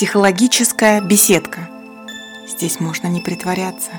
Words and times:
Психологическая 0.00 1.02
беседка. 1.02 1.68
Здесь 2.48 2.80
можно 2.80 3.06
не 3.08 3.20
притворяться 3.20 3.90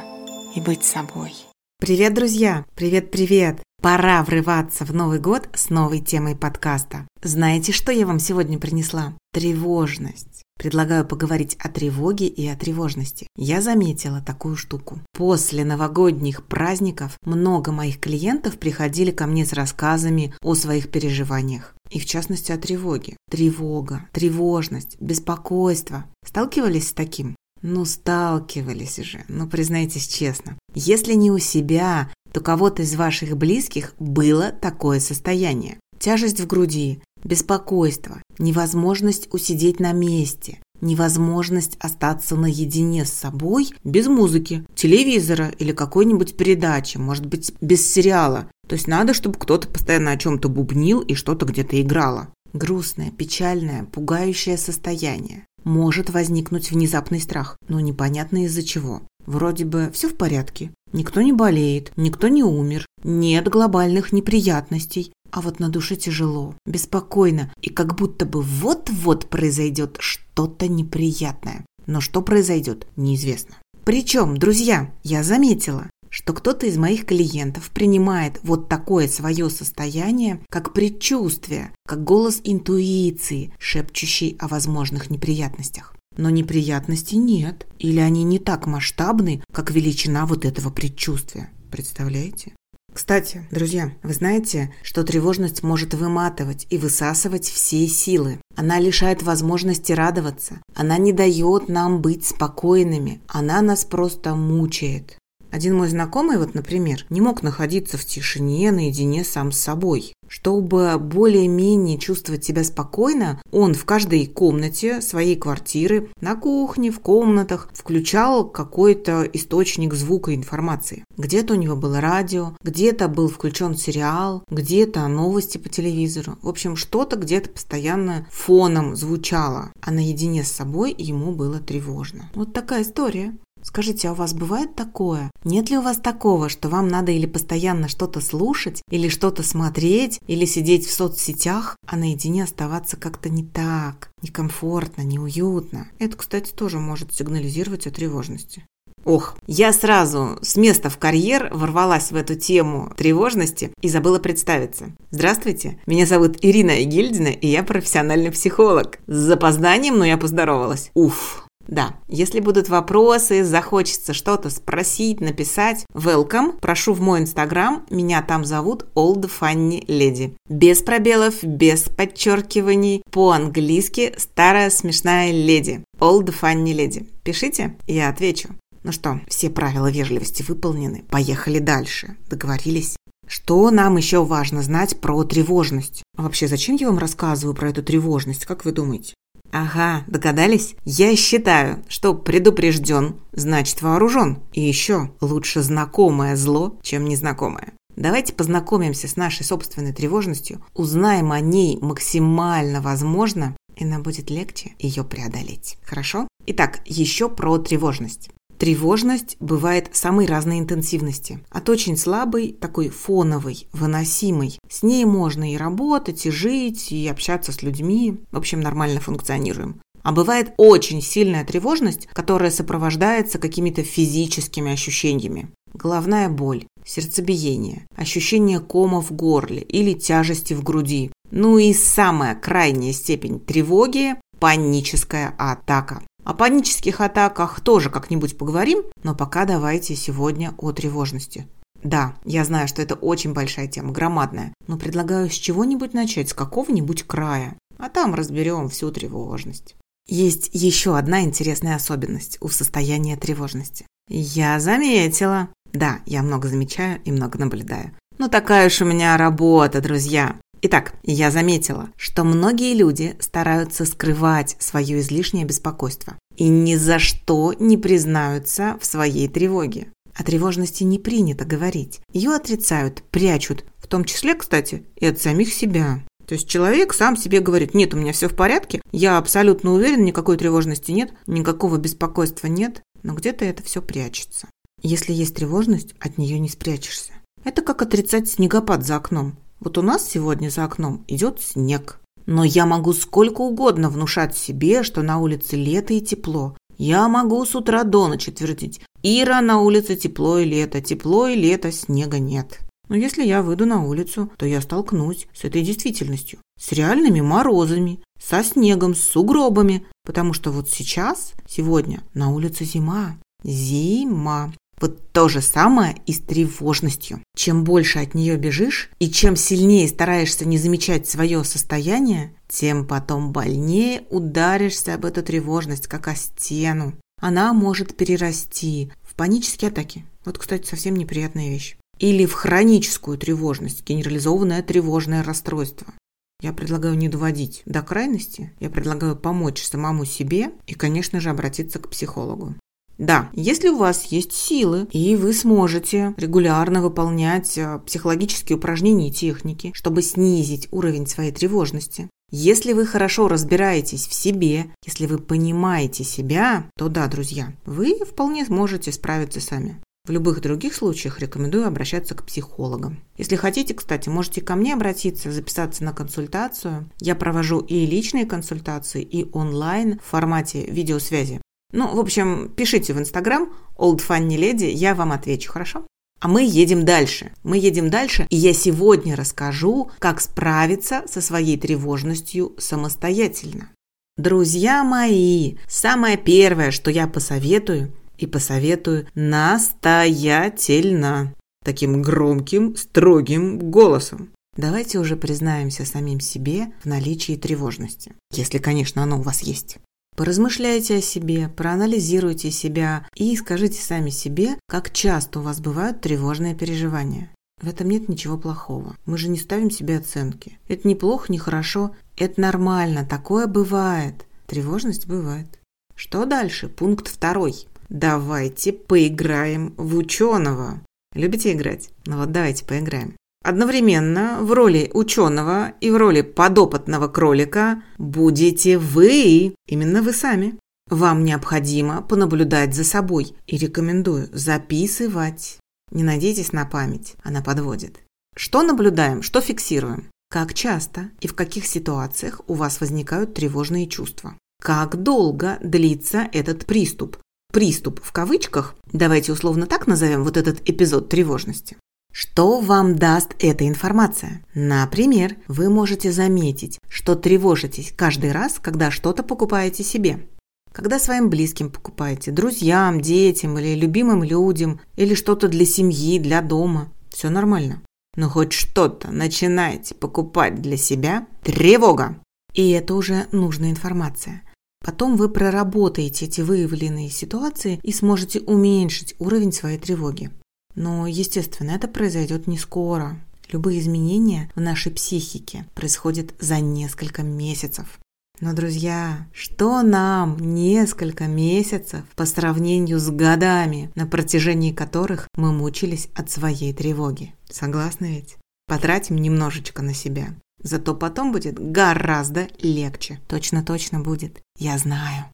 и 0.56 0.60
быть 0.60 0.84
собой. 0.84 1.32
Привет, 1.80 2.16
друзья! 2.16 2.66
Привет-привет! 2.74 3.62
Пора 3.84 4.24
врываться 4.24 4.84
в 4.84 4.96
Новый 4.96 5.20
год 5.20 5.48
с 5.54 5.70
новой 5.70 6.00
темой 6.00 6.36
подкаста. 6.36 7.08
Знаете, 7.22 7.72
что 7.72 7.92
я 7.92 8.08
вам 8.08 8.18
сегодня 8.18 8.58
принесла? 8.58 9.14
Тревожность. 9.32 10.42
Предлагаю 10.62 11.06
поговорить 11.06 11.56
о 11.58 11.70
тревоге 11.70 12.28
и 12.28 12.48
о 12.48 12.56
тревожности. 12.56 13.26
Я 13.36 13.62
заметила 13.62 14.22
такую 14.22 14.56
штуку. 14.56 15.00
После 15.12 15.66
новогодних 15.66 16.46
праздников 16.46 17.18
много 17.26 17.72
моих 17.72 18.00
клиентов 18.00 18.60
приходили 18.60 19.10
ко 19.10 19.26
мне 19.26 19.44
с 19.44 19.54
рассказами 19.54 20.36
о 20.44 20.54
своих 20.54 20.92
переживаниях 20.92 21.74
и 21.90 22.00
в 22.00 22.06
частности 22.06 22.52
о 22.52 22.60
тревоге. 22.60 23.18
Тревога, 23.32 24.08
тревожность, 24.12 24.98
беспокойство. 25.00 26.06
Сталкивались 26.24 26.90
с 26.90 26.94
таким? 26.94 27.36
Ну, 27.64 27.84
сталкивались 27.84 28.98
же, 28.98 29.26
ну 29.30 29.48
признайтесь 29.48 30.08
честно. 30.08 30.60
Если 30.76 31.16
не 31.16 31.32
у 31.32 31.40
себя, 31.40 32.12
то 32.32 32.40
кого-то 32.40 32.84
из 32.84 32.94
ваших 32.94 33.36
близких 33.36 33.96
было 33.98 34.52
такое 34.52 35.00
состояние. 35.00 35.80
Тяжесть 35.98 36.40
в 36.40 36.46
груди, 36.46 37.02
беспокойство, 37.24 38.22
невозможность 38.40 39.28
усидеть 39.32 39.80
на 39.80 39.92
месте, 39.92 40.60
невозможность 40.82 41.78
остаться 41.80 42.36
наедине 42.36 43.06
с 43.06 43.14
собой 43.14 43.70
без 43.84 44.08
музыки, 44.08 44.66
телевизора 44.76 45.52
или 45.60 45.72
какой-нибудь 45.72 46.36
передачи, 46.36 46.98
может 46.98 47.26
быть, 47.26 47.54
без 47.62 47.90
сериала. 47.90 48.48
То 48.68 48.76
есть 48.76 48.88
надо, 48.88 49.14
чтобы 49.14 49.38
кто-то 49.38 49.68
постоянно 49.68 50.12
о 50.12 50.18
чем-то 50.18 50.50
бубнил 50.50 51.02
и 51.02 51.14
что-то 51.14 51.46
где-то 51.46 51.82
играло. 51.82 52.30
Грустное, 52.54 53.12
печальное, 53.12 53.86
пугающее 53.86 54.58
состояние. 54.58 55.46
Может 55.64 56.10
возникнуть 56.10 56.72
внезапный 56.72 57.22
страх, 57.22 57.58
но 57.68 57.80
непонятно 57.80 58.46
из-за 58.46 58.64
чего. 58.64 59.02
Вроде 59.26 59.66
бы 59.66 59.92
все 59.94 60.10
в 60.10 60.16
порядке. 60.16 60.72
Никто 60.92 61.22
не 61.22 61.32
болеет, 61.32 61.92
никто 61.96 62.28
не 62.28 62.44
умер, 62.44 62.86
нет 63.04 63.48
глобальных 63.48 64.12
неприятностей, 64.12 65.14
а 65.32 65.42
вот 65.42 65.60
на 65.60 65.70
душе 65.70 65.96
тяжело, 65.96 66.56
беспокойно 66.66 67.52
и 67.62 67.70
как 67.70 67.96
будто 67.96 68.26
бы 68.26 68.42
вот-вот 68.42 69.30
произойдет 69.30 69.98
что-то 70.00 70.68
неприятное. 70.68 71.66
Но 71.88 72.02
что 72.02 72.22
произойдет, 72.22 72.88
неизвестно. 72.96 73.56
Причем, 73.84 74.38
друзья, 74.38 74.94
я 75.04 75.24
заметила, 75.24 75.90
что 76.10 76.34
кто-то 76.34 76.68
из 76.68 76.78
моих 76.78 77.06
клиентов 77.06 77.72
принимает 77.72 78.40
вот 78.44 78.70
такое 78.70 79.08
свое 79.08 79.50
состояние 79.50 80.42
как 80.50 80.74
предчувствие, 80.74 81.72
как 81.88 82.04
голос 82.04 82.42
интуиции, 82.44 83.54
шепчущий 83.58 84.36
о 84.40 84.48
возможных 84.48 85.10
неприятностях. 85.10 85.96
Но 86.18 86.30
неприятностей 86.30 87.16
нет, 87.16 87.66
или 87.80 88.00
они 88.00 88.24
не 88.24 88.38
так 88.38 88.68
масштабны, 88.68 89.42
как 89.54 89.72
величина 89.72 90.26
вот 90.26 90.44
этого 90.44 90.70
предчувствия. 90.70 91.50
Представляете? 91.72 92.54
Кстати, 92.94 93.48
друзья, 93.52 93.92
вы 94.04 94.14
знаете, 94.14 94.74
что 94.84 95.04
тревожность 95.04 95.64
может 95.64 95.94
выматывать 95.94 96.68
и 96.70 96.78
высасывать 96.78 97.46
все 97.46 97.88
силы. 97.88 98.40
Она 98.58 98.80
лишает 98.80 99.24
возможности 99.24 99.94
радоваться. 99.94 100.62
Она 100.76 100.98
не 100.98 101.14
дает 101.14 101.70
нам 101.70 102.02
быть 102.02 102.26
спокойными. 102.26 103.22
Она 103.28 103.62
нас 103.62 103.86
просто 103.86 104.36
мучает. 104.36 105.18
Один 105.52 105.76
мой 105.76 105.90
знакомый, 105.90 106.38
вот, 106.38 106.56
например, 106.56 107.06
не 107.10 107.22
мог 107.22 107.44
находиться 107.44 107.98
в 107.98 108.06
тишине 108.06 108.72
наедине 108.72 109.24
сам 109.24 109.52
с 109.52 109.60
собой. 109.60 110.14
Чтобы 110.28 110.98
более-менее 110.98 111.98
чувствовать 111.98 112.46
себя 112.46 112.64
спокойно, 112.64 113.42
он 113.52 113.74
в 113.74 113.84
каждой 113.84 114.28
комнате 114.28 115.02
своей 115.02 115.36
квартиры, 115.36 116.10
на 116.22 116.36
кухне, 116.36 116.90
в 116.90 117.02
комнатах 117.02 117.70
включал 117.74 118.48
какой-то 118.48 119.24
источник 119.24 119.94
звука 119.94 120.34
информации. 120.34 121.04
Где-то 121.18 121.56
у 121.56 121.58
него 121.58 121.76
было 121.76 122.00
радио, 122.00 122.56
где-то 122.64 123.10
был 123.10 123.28
включен 123.28 123.76
сериал, 123.76 124.46
где-то 124.50 125.06
новости 125.10 125.58
по 125.58 125.68
телевизору. 125.68 126.38
В 126.42 126.48
общем, 126.48 126.78
что-то 126.78 127.18
где-то 127.18 127.50
постоянно 127.50 128.26
фоном 128.32 128.96
звучало, 128.96 129.74
а 129.82 129.92
наедине 129.92 130.46
с 130.46 130.52
собой 130.52 130.96
ему 130.98 131.34
было 131.34 131.60
тревожно. 131.60 132.30
Вот 132.36 132.54
такая 132.54 132.84
история. 132.84 133.36
Скажите, 133.64 134.10
а 134.10 134.12
у 134.12 134.16
вас 134.16 134.34
бывает 134.34 134.76
такое? 134.76 135.32
Нет 135.44 135.70
ли 135.70 135.78
у 135.78 135.82
вас 135.82 135.98
такого, 135.98 136.50
что 136.50 136.70
вам 136.70 136.88
надо 136.88 137.12
или 137.12 137.26
постоянно 137.26 137.88
что-то 137.88 138.22
слушать, 138.22 138.82
или 138.90 139.08
что-то 139.08 139.44
смотреть, 139.44 140.20
или 140.28 140.46
сидеть 140.46 140.86
в 140.86 140.94
соцсетях, 140.94 141.76
а 141.86 141.96
наедине 141.96 142.44
оставаться 142.44 142.98
как-то 142.98 143.30
не 143.30 143.44
так, 143.44 144.12
некомфортно, 144.22 145.02
неуютно? 145.02 145.88
Это, 146.00 146.18
кстати, 146.18 146.52
тоже 146.52 146.80
может 146.80 147.14
сигнализировать 147.14 147.88
о 147.88 147.92
тревожности. 147.92 148.66
Ох, 149.04 149.36
я 149.48 149.74
сразу 149.74 150.38
с 150.42 150.56
места 150.56 150.90
в 150.90 150.98
карьер 150.98 151.50
ворвалась 151.52 152.12
в 152.12 152.16
эту 152.16 152.36
тему 152.36 152.94
тревожности 152.96 153.72
и 153.82 153.90
забыла 153.90 154.20
представиться. 154.20 154.92
Здравствуйте, 155.10 155.80
меня 155.88 156.06
зовут 156.06 156.38
Ирина 156.42 156.84
Игильдина, 156.84 157.30
и 157.30 157.48
я 157.48 157.64
профессиональный 157.64 158.32
психолог. 158.32 159.00
С 159.08 159.16
запозданием, 159.16 159.98
но 159.98 160.06
я 160.06 160.18
поздоровалась. 160.18 160.92
Уф, 160.94 161.48
да, 161.72 161.96
если 162.10 162.42
будут 162.42 162.68
вопросы, 162.68 163.46
захочется 163.46 164.14
что-то 164.14 164.50
спросить, 164.50 165.22
написать, 165.22 165.86
welcome, 165.94 166.60
прошу 166.60 166.94
в 166.94 167.00
мой 167.00 167.22
инстаграм, 167.22 167.86
меня 167.90 168.22
там 168.22 168.44
зовут 168.44 168.88
Old 168.94 169.32
Funny 169.40 169.84
Lady. 169.88 170.36
Без 170.50 170.84
пробелов, 170.84 171.42
без 171.44 171.84
подчеркиваний, 171.84 173.02
по-английски 173.10 174.14
старая 174.18 174.70
смешная 174.70 175.32
леди. 175.32 175.82
Old 175.98 176.34
Funny 176.40 176.74
Lady. 176.76 177.08
Пишите, 177.24 177.78
я 177.88 178.10
отвечу. 178.10 178.50
Ну 178.84 178.92
что, 178.92 179.22
все 179.30 179.50
правила 179.50 179.90
вежливости 179.90 180.44
выполнены. 180.44 181.06
Поехали 181.10 181.60
дальше. 181.60 182.18
Договорились? 182.30 182.98
Что 183.28 183.72
нам 183.72 183.96
еще 183.96 184.26
важно 184.26 184.62
знать 184.62 185.00
про 185.00 185.24
тревожность? 185.24 186.04
А 186.18 186.24
вообще, 186.24 186.50
зачем 186.50 186.76
я 186.76 186.88
вам 186.88 186.98
рассказываю 186.98 187.56
про 187.56 187.70
эту 187.70 187.82
тревожность, 187.82 188.46
как 188.46 188.66
вы 188.66 188.74
думаете? 188.74 189.14
Ага, 189.52 190.04
догадались? 190.08 190.76
Я 190.86 191.16
считаю, 191.16 191.84
что 191.88 192.14
предупрежден, 192.14 193.18
значит 193.34 193.82
вооружен. 193.82 194.40
И 194.54 194.62
еще 194.62 195.12
лучше 195.20 195.62
знакомое 195.62 196.36
зло, 196.36 196.78
чем 196.82 197.06
незнакомое. 197.06 197.74
Давайте 197.96 198.34
познакомимся 198.34 199.08
с 199.08 199.18
нашей 199.18 199.44
собственной 199.44 199.94
тревожностью, 199.94 200.64
узнаем 200.74 201.32
о 201.32 201.40
ней 201.42 201.78
максимально 201.82 202.82
возможно, 202.82 203.56
и 203.76 203.84
нам 203.84 204.02
будет 204.02 204.30
легче 204.30 204.72
ее 204.80 205.04
преодолеть. 205.04 205.78
Хорошо? 205.84 206.28
Итак, 206.46 206.80
еще 206.86 207.30
про 207.30 207.58
тревожность. 207.58 208.30
Тревожность 208.62 209.38
бывает 209.40 209.90
самой 209.92 210.28
разной 210.28 210.60
интенсивности. 210.60 211.40
От 211.50 211.68
очень 211.68 211.98
слабой, 211.98 212.52
такой 212.52 212.90
фоновой, 212.90 213.68
выносимой. 213.74 214.60
С 214.70 214.84
ней 214.84 215.04
можно 215.04 215.52
и 215.52 215.58
работать, 215.58 216.28
и 216.28 216.30
жить, 216.30 216.92
и 216.92 217.08
общаться 217.08 217.54
с 217.54 217.64
людьми. 217.64 218.20
В 218.32 218.38
общем, 218.38 218.62
нормально 218.62 219.00
функционируем. 219.00 219.82
А 220.04 220.12
бывает 220.12 220.54
очень 220.58 221.02
сильная 221.02 221.44
тревожность, 221.44 222.06
которая 222.14 222.52
сопровождается 222.52 223.40
какими-то 223.40 223.82
физическими 223.82 224.72
ощущениями. 224.72 225.50
Головная 225.74 226.30
боль, 226.30 226.68
сердцебиение, 226.86 227.88
ощущение 227.96 228.60
кома 228.60 229.02
в 229.02 229.12
горле 229.12 229.64
или 229.64 229.94
тяжести 229.94 230.54
в 230.54 230.62
груди. 230.62 231.12
Ну 231.32 231.58
и 231.58 231.74
самая 231.74 232.36
крайняя 232.36 232.94
степень 232.94 233.40
тревоги– 233.40 234.18
паническая 234.40 235.34
атака. 235.40 236.04
О 236.24 236.34
панических 236.34 237.02
атаках 237.02 237.62
тоже 237.62 237.90
как-нибудь 237.90 238.38
поговорим, 238.38 238.84
но 239.04 239.16
пока 239.16 239.46
давайте 239.46 239.96
сегодня 239.96 240.54
о 240.58 240.72
тревожности. 240.72 241.48
Да, 241.84 242.16
я 242.26 242.46
знаю, 242.46 242.68
что 242.68 242.82
это 242.82 242.96
очень 242.96 243.34
большая 243.34 243.68
тема, 243.68 243.92
громадная, 243.92 244.54
но 244.68 244.78
предлагаю 244.78 245.30
с 245.30 245.34
чего-нибудь 245.34 245.94
начать, 245.94 246.30
с 246.30 246.34
какого-нибудь 246.34 247.04
края, 247.04 247.58
а 247.78 247.90
там 247.90 248.14
разберем 248.14 248.70
всю 248.70 248.92
тревожность. 248.92 249.76
Есть 250.08 250.50
еще 250.54 250.98
одна 250.98 251.22
интересная 251.22 251.76
особенность 251.76 252.38
у 252.42 252.50
состояния 252.50 253.16
тревожности. 253.16 253.86
Я 254.08 254.60
заметила. 254.60 255.50
Да, 255.74 256.00
я 256.06 256.22
много 256.22 256.50
замечаю 256.50 257.02
и 257.06 257.12
много 257.12 257.40
наблюдаю. 257.40 257.92
Ну 258.18 258.28
такая 258.28 258.68
уж 258.68 258.82
у 258.82 258.86
меня 258.86 259.16
работа, 259.18 259.82
друзья. 259.82 260.36
Итак, 260.64 260.94
я 261.04 261.32
заметила, 261.32 261.90
что 261.98 262.24
многие 262.24 262.76
люди 262.76 263.16
стараются 263.20 263.84
скрывать 263.86 264.56
свое 264.60 265.00
излишнее 265.00 265.44
беспокойство 265.44 266.18
и 266.38 266.48
ни 266.48 266.76
за 266.76 267.00
что 267.00 267.54
не 267.58 267.78
признаются 267.78 268.78
в 268.80 268.86
своей 268.86 269.28
тревоге. 269.28 269.88
О 270.14 270.24
тревожности 270.24 270.84
не 270.84 271.00
принято 271.00 271.46
говорить. 271.46 272.02
Ее 272.14 272.36
отрицают, 272.36 273.02
прячут, 273.10 273.66
в 273.78 273.88
том 273.88 274.06
числе, 274.06 274.36
кстати, 274.36 274.84
и 274.96 275.06
от 275.08 275.20
самих 275.20 275.52
себя. 275.52 276.04
То 276.28 276.36
есть 276.36 276.48
человек 276.48 276.94
сам 276.94 277.18
себе 277.18 277.40
говорит, 277.40 277.74
нет, 277.74 277.94
у 277.94 277.98
меня 277.98 278.14
все 278.14 278.30
в 278.30 278.36
порядке, 278.36 278.82
я 278.92 279.18
абсолютно 279.18 279.74
уверен, 279.74 280.06
никакой 280.06 280.38
тревожности 280.38 280.92
нет, 280.92 281.12
никакого 281.26 281.78
беспокойства 281.78 282.48
нет, 282.48 282.84
но 283.02 283.16
где-то 283.16 283.46
это 283.46 283.64
все 283.64 283.82
прячется. 283.82 284.48
Если 284.84 285.12
есть 285.12 285.36
тревожность, 285.36 285.96
от 286.00 286.18
нее 286.18 286.38
не 286.38 286.50
спрячешься. 286.50 287.14
Это 287.44 287.64
как 287.64 287.82
отрицать 287.82 288.30
снегопад 288.30 288.86
за 288.86 288.98
окном. 288.98 289.38
Вот 289.62 289.78
у 289.78 289.84
нас 289.84 290.10
сегодня 290.10 290.50
за 290.50 290.66
окном 290.66 291.06
идет 291.08 291.40
снег. 291.40 292.00
Но 292.26 292.44
я 292.44 292.66
могу 292.66 292.94
сколько 292.94 293.42
угодно 293.42 293.90
внушать 293.90 294.36
себе, 294.36 294.82
что 294.82 295.04
на 295.04 295.20
улице 295.20 295.56
лето 295.56 295.94
и 295.94 296.02
тепло. 296.02 296.58
Я 296.78 297.08
могу 297.08 297.46
с 297.46 297.54
утра 297.56 297.84
до 297.84 298.08
ночи 298.08 298.32
твердить 298.32 298.82
«Ира, 299.04 299.40
на 299.42 299.60
улице 299.60 299.96
тепло 299.96 300.40
и 300.40 300.46
лето, 300.46 300.82
тепло 300.82 301.28
и 301.28 301.36
лето, 301.36 301.72
снега 301.72 302.18
нет». 302.18 302.60
Но 302.90 302.96
если 302.96 303.24
я 303.24 303.44
выйду 303.44 303.68
на 303.68 303.86
улицу, 303.86 304.32
то 304.38 304.48
я 304.48 304.62
столкнусь 304.62 305.28
с 305.34 305.44
этой 305.44 305.62
действительностью, 305.62 306.40
с 306.60 306.72
реальными 306.72 307.22
морозами, 307.22 308.02
со 308.20 308.44
снегом, 308.44 308.96
с 308.96 309.02
сугробами, 309.02 309.86
потому 310.04 310.34
что 310.34 310.52
вот 310.52 310.70
сейчас, 310.70 311.34
сегодня, 311.48 312.04
на 312.14 312.32
улице 312.32 312.66
зима. 312.66 313.16
Зима. 313.44 314.52
Вот 314.82 315.12
то 315.12 315.30
же 315.30 315.42
самое 315.42 315.96
и 316.08 316.12
с 316.12 316.20
тревожностью. 316.20 317.22
Чем 317.36 317.64
больше 317.64 318.00
от 318.00 318.16
нее 318.16 318.36
бежишь 318.36 318.90
и 318.98 319.12
чем 319.12 319.36
сильнее 319.36 319.88
стараешься 319.88 320.48
не 320.48 320.58
замечать 320.58 321.08
свое 321.08 321.44
состояние, 321.44 322.34
тем 322.50 322.88
потом 322.88 323.32
больнее 323.32 324.02
ударишься 324.10 324.96
об 324.96 325.06
эту 325.06 325.22
тревожность, 325.22 325.86
как 325.86 326.08
о 326.08 326.16
стену. 326.16 326.94
Она 327.22 327.54
может 327.54 327.96
перерасти 327.96 328.92
в 329.04 329.14
панические 329.14 329.70
атаки. 329.70 330.04
Вот, 330.26 330.40
кстати, 330.40 330.68
совсем 330.68 330.96
неприятная 330.96 331.50
вещь. 331.50 331.78
Или 332.00 332.26
в 332.26 332.34
хроническую 332.34 333.20
тревожность, 333.20 333.86
генерализованное 333.86 334.64
тревожное 334.64 335.24
расстройство. 335.24 335.94
Я 336.42 336.54
предлагаю 336.54 336.98
не 336.98 337.08
доводить 337.08 337.62
до 337.66 337.84
крайности, 337.84 338.52
я 338.60 338.72
предлагаю 338.72 339.16
помочь 339.16 339.62
самому 339.62 340.06
себе 340.06 340.50
и, 340.66 340.74
конечно 340.74 341.20
же, 341.20 341.30
обратиться 341.30 341.78
к 341.78 341.90
психологу. 341.90 342.56
Да, 343.02 343.32
если 343.34 343.70
у 343.70 343.78
вас 343.78 344.06
есть 344.12 344.32
силы, 344.32 344.88
и 344.92 345.16
вы 345.16 345.34
сможете 345.34 346.14
регулярно 346.18 346.84
выполнять 346.84 347.58
э, 347.58 347.80
психологические 347.84 348.58
упражнения 348.58 349.10
и 349.10 349.12
техники, 349.12 349.72
чтобы 349.74 350.04
снизить 350.04 350.68
уровень 350.70 351.08
своей 351.08 351.32
тревожности, 351.32 352.12
если 352.30 352.74
вы 352.74 352.86
хорошо 352.86 353.28
разбираетесь 353.28 354.06
в 354.06 354.14
себе, 354.14 354.68
если 354.86 355.08
вы 355.08 355.18
понимаете 355.18 356.04
себя, 356.04 356.68
то 356.78 356.90
да, 356.90 357.08
друзья, 357.08 357.54
вы 357.66 357.98
вполне 358.06 358.46
сможете 358.46 358.92
справиться 358.92 359.42
сами. 359.42 359.82
В 360.08 360.12
любых 360.12 360.40
других 360.40 360.76
случаях 360.76 361.20
рекомендую 361.20 361.66
обращаться 361.66 362.14
к 362.14 362.24
психологам. 362.24 363.00
Если 363.18 363.36
хотите, 363.36 363.74
кстати, 363.74 364.10
можете 364.10 364.42
ко 364.42 364.54
мне 364.54 364.76
обратиться, 364.76 365.32
записаться 365.32 365.84
на 365.84 365.92
консультацию. 365.92 366.88
Я 367.00 367.16
провожу 367.16 367.62
и 367.62 367.84
личные 367.88 368.28
консультации, 368.28 369.02
и 369.02 369.28
онлайн 369.34 370.00
в 370.00 370.06
формате 370.06 370.68
видеосвязи. 370.68 371.42
Ну, 371.72 371.96
в 371.96 372.00
общем, 372.00 372.52
пишите 372.56 372.94
в 372.94 373.00
Инстаграм 373.00 373.50
Old 373.78 374.02
Funny 374.08 374.38
Lady, 374.38 374.70
я 374.70 374.96
вам 374.96 375.12
отвечу, 375.12 375.52
хорошо? 375.52 375.86
А 376.20 376.28
мы 376.28 376.44
едем 376.44 376.86
дальше. 376.86 377.32
Мы 377.44 377.58
едем 377.58 377.90
дальше, 377.90 378.28
и 378.30 378.36
я 378.36 378.54
сегодня 378.54 379.16
расскажу, 379.16 379.90
как 380.00 380.22
справиться 380.22 381.04
со 381.08 381.20
своей 381.20 381.58
тревожностью 381.58 382.54
самостоятельно. 382.60 383.70
Друзья 384.18 384.84
мои, 384.84 385.56
самое 385.68 386.18
первое, 386.18 386.72
что 386.72 386.92
я 386.92 387.08
посоветую, 387.08 387.92
и 388.22 388.28
посоветую 388.28 389.08
настоятельно, 389.16 391.34
таким 391.66 392.04
громким, 392.04 392.76
строгим 392.76 393.58
голосом. 393.58 394.30
Давайте 394.56 395.00
уже 395.00 395.16
признаемся 395.16 395.86
самим 395.86 396.20
себе 396.20 396.68
в 396.84 396.86
наличии 396.86 397.36
тревожности, 397.36 398.14
если, 398.32 398.60
конечно, 398.60 399.02
оно 399.02 399.18
у 399.18 399.24
вас 399.24 399.42
есть. 399.42 399.80
Поразмышляйте 400.22 400.98
о 400.98 401.02
себе, 401.02 401.50
проанализируйте 401.50 402.52
себя 402.52 403.08
и 403.16 403.36
скажите 403.36 403.82
сами 403.82 404.12
себе, 404.12 404.60
как 404.70 404.94
часто 404.94 405.40
у 405.40 405.42
вас 405.42 405.60
бывают 405.60 406.02
тревожные 406.02 406.54
переживания. 406.54 407.32
В 407.60 407.68
этом 407.68 407.90
нет 407.90 408.08
ничего 408.08 408.38
плохого. 408.38 408.96
Мы 409.08 409.18
же 409.18 409.30
не 409.30 409.40
ставим 409.40 409.72
себе 409.72 409.98
оценки. 409.98 410.60
Это 410.68 410.88
не 410.88 410.94
плохо, 410.94 411.32
не 411.32 411.40
хорошо. 411.40 411.96
Это 412.18 412.40
нормально. 412.40 413.04
Такое 413.04 413.48
бывает. 413.48 414.28
Тревожность 414.46 415.08
бывает. 415.08 415.48
Что 415.96 416.26
дальше? 416.26 416.68
Пункт 416.70 417.08
второй. 417.08 417.66
Давайте 417.90 418.74
поиграем 418.74 419.74
в 419.76 419.98
ученого. 419.98 420.82
Любите 421.16 421.52
играть? 421.52 421.90
Ну 422.06 422.18
вот 422.18 422.32
давайте 422.32 422.64
поиграем. 422.64 423.16
Одновременно 423.44 424.38
в 424.42 424.52
роли 424.52 424.92
ученого 424.94 425.74
и 425.82 425.90
в 425.90 425.98
роли 425.98 426.22
подопытного 426.22 427.08
кролика 427.08 427.82
будете 427.98 428.78
вы, 428.78 429.56
именно 429.66 430.02
вы 430.02 430.14
сами. 430.14 430.60
Вам 430.90 431.24
необходимо 431.24 432.02
понаблюдать 432.02 432.76
за 432.76 432.84
собой 432.84 433.36
и 433.48 433.58
рекомендую 433.58 434.30
записывать. 434.32 435.58
Не 435.92 436.04
надейтесь 436.04 436.52
на 436.52 436.66
память, 436.66 437.16
она 437.24 437.42
подводит. 437.42 438.00
Что 438.36 438.62
наблюдаем, 438.62 439.22
что 439.22 439.42
фиксируем? 439.42 440.10
Как 440.30 440.54
часто 440.54 441.10
и 441.20 441.28
в 441.28 441.36
каких 441.36 441.66
ситуациях 441.66 442.42
у 442.48 442.54
вас 442.54 442.80
возникают 442.80 443.34
тревожные 443.34 443.88
чувства? 443.88 444.38
Как 444.62 445.02
долго 445.02 445.58
длится 445.62 446.30
этот 446.32 446.66
приступ? 446.66 447.18
приступ 447.52 448.02
в 448.02 448.12
кавычках, 448.12 448.76
давайте 448.92 449.32
условно 449.32 449.68
так 449.68 449.88
назовем 449.88 450.24
вот 450.24 450.38
этот 450.38 450.62
эпизод 450.70 451.10
тревожности. 451.10 451.78
Что 452.12 452.60
вам 452.60 452.96
даст 452.98 453.36
эта 453.40 453.68
информация? 453.68 454.44
Например, 454.54 455.36
вы 455.48 455.70
можете 455.70 456.12
заметить, 456.12 456.80
что 456.90 457.16
тревожитесь 457.16 457.94
каждый 457.96 458.32
раз, 458.34 458.60
когда 458.60 458.92
что-то 458.92 459.24
покупаете 459.24 459.84
себе. 459.84 460.28
Когда 460.74 461.00
своим 461.00 461.30
близким 461.30 461.70
покупаете, 461.70 462.32
друзьям, 462.32 463.02
детям 463.02 463.58
или 463.58 463.76
любимым 463.76 464.24
людям, 464.24 464.80
или 464.96 465.16
что-то 465.16 465.48
для 465.48 465.66
семьи, 465.66 466.20
для 466.20 466.42
дома. 466.42 466.92
Все 467.10 467.30
нормально. 467.30 467.82
Но 468.16 468.30
хоть 468.30 468.54
что-то 468.54 469.12
начинаете 469.12 469.96
покупать 469.96 470.62
для 470.62 470.78
себя– 470.78 471.28
тревога. 471.44 472.18
И 472.54 472.72
это 472.72 472.96
уже 472.96 473.28
нужная 473.32 473.70
информация. 473.70 474.44
Потом 474.84 475.16
вы 475.16 475.30
проработаете 475.30 476.26
эти 476.26 476.42
выявленные 476.42 477.10
ситуации 477.10 477.80
и 477.84 477.94
сможете 477.94 478.40
уменьшить 478.42 479.16
уровень 479.20 479.54
своей 479.54 479.78
тревоги. 479.78 480.32
Но, 480.76 481.08
естественно, 481.08 481.72
это 481.72 481.88
произойдет 481.88 482.48
не 482.48 482.58
скоро. 482.58 483.20
Любые 483.52 483.80
изменения 483.80 484.50
в 484.56 484.62
нашей 484.62 484.92
психике 484.92 485.66
происходят 485.76 486.34
за 486.40 486.60
несколько 486.60 487.22
месяцев. 487.24 488.00
Но, 488.40 488.54
друзья, 488.54 489.28
что 489.34 489.84
нам 489.84 490.38
несколько 490.40 491.28
месяцев 491.28 492.04
по 492.16 492.26
сравнению 492.26 493.00
с 493.00 493.10
годами, 493.10 493.92
на 493.94 494.08
протяжении 494.08 494.72
которых 494.72 495.28
мы 495.36 495.52
мучились 495.52 496.08
от 496.16 496.32
своей 496.32 496.74
тревоги? 496.74 497.36
Согласны 497.50 498.16
ведь? 498.16 498.38
Потратим 498.68 499.18
немножечко 499.18 499.84
на 499.84 499.94
себя. 499.94 500.34
Зато 500.64 500.96
потом 500.96 501.32
будет 501.32 501.60
гораздо 501.60 502.48
легче. 502.60 503.20
Точно-точно 503.28 504.00
будет. 504.00 504.42
Я 504.58 504.78
знаю. 504.78 505.26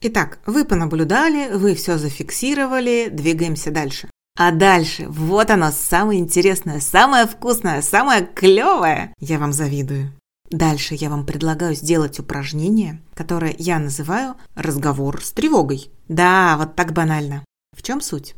Итак, 0.00 0.38
вы 0.46 0.64
понаблюдали, 0.64 1.52
вы 1.54 1.74
все 1.74 1.98
зафиксировали, 1.98 3.08
двигаемся 3.10 3.70
дальше. 3.70 4.10
А 4.36 4.50
дальше, 4.50 5.06
вот 5.08 5.50
оно, 5.50 5.70
самое 5.70 6.18
интересное, 6.18 6.80
самое 6.80 7.26
вкусное, 7.26 7.82
самое 7.82 8.26
клевое. 8.26 9.12
Я 9.18 9.38
вам 9.38 9.52
завидую. 9.52 10.12
Дальше 10.50 10.94
я 10.94 11.10
вам 11.10 11.24
предлагаю 11.24 11.74
сделать 11.74 12.18
упражнение, 12.18 13.00
которое 13.14 13.54
я 13.58 13.78
называю 13.78 14.34
«разговор 14.54 15.22
с 15.22 15.32
тревогой». 15.32 15.90
Да, 16.08 16.56
вот 16.58 16.76
так 16.76 16.92
банально. 16.92 17.44
В 17.76 17.82
чем 17.82 18.00
суть? 18.00 18.34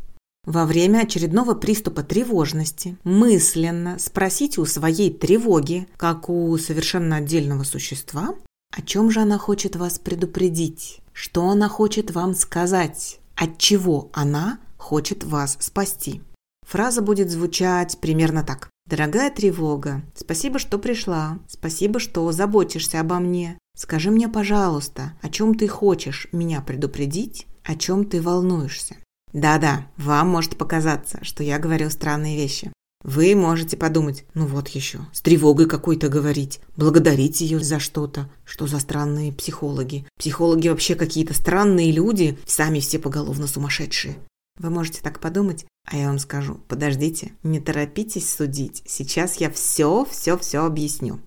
Во 0.46 0.66
время 0.66 1.00
очередного 1.00 1.54
приступа 1.54 2.02
тревожности 2.02 2.96
мысленно 3.02 3.98
спросите 3.98 4.60
у 4.60 4.66
своей 4.66 5.12
тревоги, 5.12 5.88
как 5.96 6.28
у 6.28 6.56
совершенно 6.58 7.16
отдельного 7.16 7.64
существа, 7.64 8.34
о 8.70 8.82
чем 8.82 9.10
же 9.10 9.20
она 9.20 9.38
хочет 9.38 9.74
вас 9.74 9.98
предупредить, 9.98 11.00
что 11.12 11.48
она 11.48 11.68
хочет 11.68 12.10
вам 12.10 12.34
сказать, 12.34 13.20
от 13.36 13.58
чего 13.58 14.10
она 14.12 14.58
хочет 14.84 15.24
вас 15.24 15.56
спасти. 15.60 16.20
Фраза 16.68 17.00
будет 17.00 17.30
звучать 17.30 17.98
примерно 18.00 18.44
так. 18.44 18.68
«Дорогая 18.86 19.30
тревога, 19.30 20.02
спасибо, 20.14 20.58
что 20.58 20.78
пришла. 20.78 21.38
Спасибо, 21.48 21.98
что 21.98 22.30
заботишься 22.32 23.00
обо 23.00 23.18
мне. 23.18 23.58
Скажи 23.74 24.10
мне, 24.10 24.28
пожалуйста, 24.28 25.14
о 25.22 25.30
чем 25.30 25.54
ты 25.54 25.68
хочешь 25.68 26.28
меня 26.32 26.60
предупредить, 26.60 27.46
о 27.62 27.76
чем 27.76 28.04
ты 28.04 28.20
волнуешься. 28.20 28.96
Да-да, 29.32 29.86
вам 29.96 30.28
может 30.28 30.58
показаться, 30.58 31.18
что 31.22 31.42
я 31.42 31.58
говорю 31.58 31.88
странные 31.88 32.36
вещи. 32.36 32.70
Вы 33.02 33.34
можете 33.34 33.78
подумать, 33.78 34.26
ну 34.34 34.46
вот 34.46 34.68
еще, 34.68 35.00
с 35.12 35.22
тревогой 35.22 35.66
какой-то 35.66 36.10
говорить, 36.10 36.60
благодарить 36.76 37.40
ее 37.40 37.58
за 37.58 37.78
что-то. 37.78 38.30
Что 38.44 38.66
за 38.66 38.78
странные 38.80 39.32
психологи? 39.32 40.06
Психологи 40.18 40.68
вообще 40.68 40.94
какие-то 40.94 41.32
странные 41.32 41.90
люди, 41.90 42.38
сами 42.46 42.80
все 42.80 42.98
поголовно 42.98 43.46
сумасшедшие. 43.46 44.16
Вы 44.58 44.70
можете 44.70 45.00
так 45.02 45.20
подумать, 45.20 45.66
а 45.86 45.96
я 45.96 46.08
вам 46.08 46.18
скажу, 46.18 46.60
подождите, 46.68 47.32
не 47.42 47.60
торопитесь 47.60 48.32
судить, 48.32 48.82
сейчас 48.86 49.36
я 49.36 49.50
все-все-все 49.50 50.64
объясню. 50.64 51.20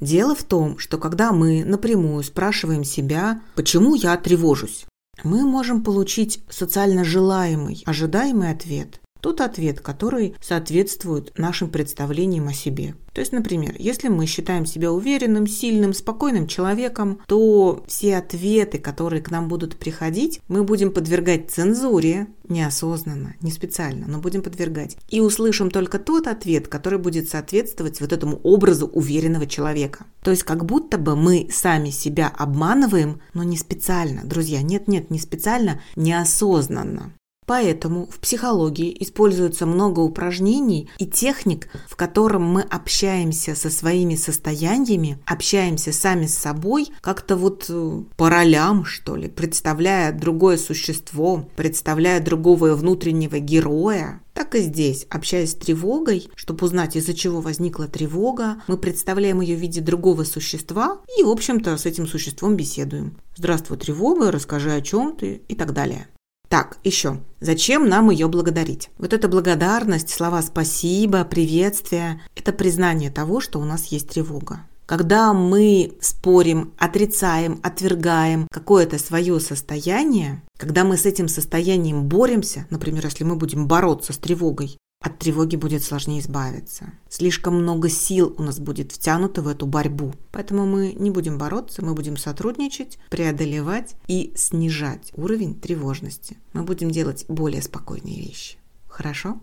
Дело 0.00 0.34
в 0.34 0.42
том, 0.44 0.78
что 0.78 0.98
когда 0.98 1.32
мы 1.32 1.64
напрямую 1.64 2.22
спрашиваем 2.24 2.84
себя, 2.84 3.42
почему 3.54 3.94
я 3.94 4.16
тревожусь, 4.16 4.86
мы 5.22 5.42
можем 5.46 5.82
получить 5.82 6.44
социально 6.50 7.04
желаемый, 7.04 7.82
ожидаемый 7.86 8.50
ответ. 8.50 9.00
Тот 9.24 9.40
ответ, 9.40 9.80
который 9.80 10.36
соответствует 10.42 11.32
нашим 11.38 11.70
представлениям 11.70 12.46
о 12.48 12.52
себе. 12.52 12.94
То 13.14 13.22
есть, 13.22 13.32
например, 13.32 13.74
если 13.78 14.08
мы 14.08 14.26
считаем 14.26 14.66
себя 14.66 14.92
уверенным, 14.92 15.46
сильным, 15.46 15.94
спокойным 15.94 16.46
человеком, 16.46 17.22
то 17.26 17.82
все 17.88 18.18
ответы, 18.18 18.76
которые 18.76 19.22
к 19.22 19.30
нам 19.30 19.48
будут 19.48 19.76
приходить, 19.76 20.42
мы 20.46 20.62
будем 20.62 20.92
подвергать 20.92 21.50
цензуре, 21.50 22.26
неосознанно, 22.50 23.34
не 23.40 23.50
специально, 23.50 24.06
но 24.06 24.18
будем 24.18 24.42
подвергать. 24.42 24.98
И 25.08 25.22
услышим 25.22 25.70
только 25.70 25.98
тот 25.98 26.26
ответ, 26.26 26.68
который 26.68 26.98
будет 26.98 27.30
соответствовать 27.30 28.02
вот 28.02 28.12
этому 28.12 28.36
образу 28.42 28.86
уверенного 28.88 29.46
человека. 29.46 30.04
То 30.22 30.32
есть 30.32 30.42
как 30.42 30.66
будто 30.66 30.98
бы 30.98 31.16
мы 31.16 31.48
сами 31.50 31.88
себя 31.88 32.28
обманываем, 32.28 33.22
но 33.32 33.42
не 33.42 33.56
специально. 33.56 34.20
Друзья, 34.22 34.60
нет-нет, 34.60 35.10
не 35.10 35.18
специально, 35.18 35.80
неосознанно. 35.96 37.14
Поэтому 37.46 38.06
в 38.06 38.20
психологии 38.20 38.96
используется 39.00 39.66
много 39.66 40.00
упражнений 40.00 40.88
и 40.98 41.06
техник, 41.06 41.68
в 41.88 41.96
котором 41.96 42.44
мы 42.44 42.62
общаемся 42.62 43.54
со 43.54 43.70
своими 43.70 44.14
состояниями, 44.14 45.18
общаемся 45.26 45.92
сами 45.92 46.26
с 46.26 46.36
собой, 46.36 46.88
как-то 47.00 47.36
вот 47.36 47.66
э, 47.68 48.02
по 48.16 48.30
ролям, 48.30 48.84
что 48.84 49.16
ли, 49.16 49.28
представляя 49.28 50.12
другое 50.12 50.56
существо, 50.56 51.48
представляя 51.56 52.20
другого 52.20 52.74
внутреннего 52.74 53.38
героя. 53.38 54.20
Так 54.32 54.56
и 54.56 54.60
здесь, 54.60 55.06
общаясь 55.10 55.52
с 55.52 55.54
тревогой, 55.54 56.28
чтобы 56.34 56.66
узнать, 56.66 56.96
из-за 56.96 57.14
чего 57.14 57.40
возникла 57.40 57.86
тревога, 57.86 58.62
мы 58.66 58.76
представляем 58.76 59.40
ее 59.40 59.56
в 59.56 59.60
виде 59.60 59.80
другого 59.80 60.24
существа 60.24 60.98
и, 61.16 61.22
в 61.22 61.28
общем-то, 61.28 61.76
с 61.76 61.86
этим 61.86 62.08
существом 62.08 62.56
беседуем. 62.56 63.16
Здравствуй, 63.36 63.78
тревога, 63.78 64.32
расскажи, 64.32 64.72
о 64.72 64.80
чем 64.80 65.14
ты 65.16 65.42
и 65.46 65.54
так 65.54 65.72
далее. 65.72 66.08
Так, 66.54 66.78
еще. 66.84 67.20
Зачем 67.40 67.88
нам 67.88 68.10
ее 68.10 68.28
благодарить? 68.28 68.88
Вот 68.98 69.12
эта 69.12 69.26
благодарность, 69.26 70.10
слова 70.10 70.40
спасибо, 70.40 71.24
приветствие– 71.24 72.22
это 72.36 72.52
признание 72.52 73.10
того, 73.10 73.40
что 73.40 73.58
у 73.58 73.64
нас 73.64 73.86
есть 73.86 74.10
тревога. 74.10 74.60
Когда 74.86 75.32
мы 75.32 75.94
спорим, 76.00 76.72
отрицаем, 76.78 77.58
отвергаем 77.64 78.46
какое-то 78.52 79.00
свое 79.00 79.40
состояние, 79.40 80.44
когда 80.56 80.84
мы 80.84 80.96
с 80.96 81.06
этим 81.06 81.26
состоянием 81.26 82.04
боремся, 82.04 82.68
например, 82.70 83.04
если 83.06 83.24
мы 83.24 83.34
будем 83.34 83.66
бороться 83.66 84.12
с 84.12 84.18
тревогой, 84.18 84.78
от 85.04 85.18
тревоги 85.18 85.56
будет 85.56 85.84
сложнее 85.84 86.20
избавиться. 86.20 86.94
Слишком 87.10 87.56
много 87.56 87.90
сил 87.90 88.34
у 88.38 88.42
нас 88.42 88.58
будет 88.58 88.90
втянуто 88.90 89.42
в 89.42 89.48
эту 89.48 89.66
борьбу. 89.66 90.14
Поэтому 90.32 90.64
мы 90.64 90.94
не 90.94 91.10
будем 91.10 91.36
бороться, 91.36 91.84
мы 91.84 91.92
будем 91.92 92.16
сотрудничать, 92.16 92.98
преодолевать 93.10 93.96
и 94.08 94.32
снижать 94.34 95.12
уровень 95.14 95.60
тревожности. 95.60 96.38
Мы 96.54 96.62
будем 96.62 96.90
делать 96.90 97.26
более 97.28 97.60
спокойные 97.60 98.16
вещи. 98.16 98.56
Хорошо? 98.88 99.38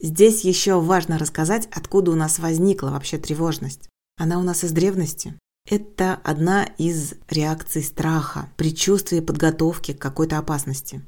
Здесь 0.00 0.44
еще 0.44 0.80
важно 0.80 1.18
рассказать, 1.18 1.66
откуда 1.72 2.12
у 2.12 2.14
нас 2.14 2.38
возникла 2.38 2.90
вообще 2.90 3.18
тревожность. 3.18 3.88
Она 4.16 4.38
у 4.38 4.42
нас 4.44 4.62
из 4.62 4.70
древности. 4.70 5.34
Это 5.68 6.14
одна 6.22 6.64
из 6.78 7.14
реакций 7.28 7.82
страха, 7.82 8.48
предчувствия 8.56 9.20
подготовки 9.20 9.94
к 9.94 10.00
какой-то 10.00 10.38
опасности. 10.38 11.02